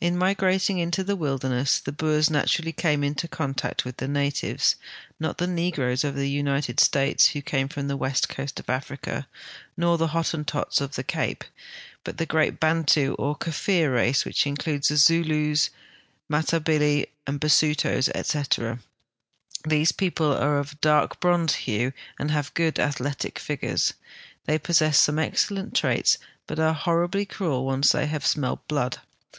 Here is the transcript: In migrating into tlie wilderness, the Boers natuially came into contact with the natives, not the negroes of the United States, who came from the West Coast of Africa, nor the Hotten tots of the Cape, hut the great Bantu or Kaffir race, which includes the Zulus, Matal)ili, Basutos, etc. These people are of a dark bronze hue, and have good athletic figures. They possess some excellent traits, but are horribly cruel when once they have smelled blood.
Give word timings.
In 0.00 0.16
migrating 0.16 0.78
into 0.78 1.04
tlie 1.04 1.18
wilderness, 1.18 1.80
the 1.80 1.92
Boers 1.92 2.30
natuially 2.30 2.74
came 2.74 3.04
into 3.04 3.28
contact 3.28 3.84
with 3.84 3.98
the 3.98 4.08
natives, 4.08 4.76
not 5.18 5.36
the 5.36 5.46
negroes 5.46 6.02
of 6.02 6.14
the 6.14 6.30
United 6.30 6.80
States, 6.80 7.26
who 7.36 7.42
came 7.42 7.68
from 7.68 7.86
the 7.86 7.96
West 7.98 8.30
Coast 8.30 8.58
of 8.58 8.70
Africa, 8.70 9.28
nor 9.76 9.98
the 9.98 10.06
Hotten 10.16 10.46
tots 10.46 10.80
of 10.80 10.94
the 10.94 11.04
Cape, 11.04 11.44
hut 12.06 12.16
the 12.16 12.24
great 12.24 12.58
Bantu 12.58 13.14
or 13.18 13.36
Kaffir 13.36 13.92
race, 13.94 14.24
which 14.24 14.46
includes 14.46 14.88
the 14.88 14.96
Zulus, 14.96 15.68
Matal)ili, 16.30 17.10
Basutos, 17.26 18.08
etc. 18.14 18.78
These 19.64 19.92
people 19.92 20.32
are 20.34 20.58
of 20.58 20.72
a 20.72 20.76
dark 20.76 21.20
bronze 21.20 21.54
hue, 21.66 21.92
and 22.18 22.30
have 22.30 22.54
good 22.54 22.78
athletic 22.78 23.38
figures. 23.38 23.92
They 24.46 24.58
possess 24.58 24.98
some 24.98 25.18
excellent 25.18 25.74
traits, 25.76 26.16
but 26.46 26.58
are 26.58 26.72
horribly 26.72 27.26
cruel 27.26 27.66
when 27.66 27.74
once 27.80 27.92
they 27.92 28.06
have 28.06 28.24
smelled 28.24 28.66
blood. 28.66 29.00